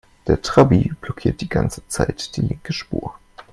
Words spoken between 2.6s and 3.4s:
Spur.